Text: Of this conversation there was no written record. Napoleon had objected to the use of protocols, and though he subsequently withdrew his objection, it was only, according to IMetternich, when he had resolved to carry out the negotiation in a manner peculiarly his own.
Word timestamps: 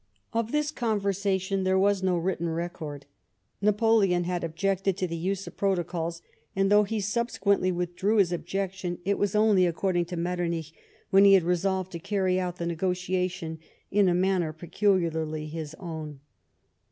Of 0.33 0.51
this 0.51 0.71
conversation 0.71 1.63
there 1.63 1.77
was 1.77 2.01
no 2.01 2.17
written 2.17 2.49
record. 2.49 3.05
Napoleon 3.61 4.23
had 4.23 4.43
objected 4.43 4.97
to 4.97 5.05
the 5.05 5.15
use 5.15 5.45
of 5.45 5.57
protocols, 5.57 6.23
and 6.55 6.71
though 6.71 6.85
he 6.85 6.99
subsequently 6.99 7.71
withdrew 7.71 8.17
his 8.17 8.31
objection, 8.31 8.97
it 9.05 9.19
was 9.19 9.35
only, 9.35 9.67
according 9.67 10.05
to 10.05 10.17
IMetternich, 10.17 10.71
when 11.11 11.23
he 11.23 11.33
had 11.33 11.43
resolved 11.43 11.91
to 11.91 11.99
carry 11.99 12.39
out 12.39 12.55
the 12.55 12.65
negotiation 12.65 13.59
in 13.91 14.09
a 14.09 14.15
manner 14.15 14.51
peculiarly 14.51 15.45
his 15.45 15.75
own. 15.75 16.21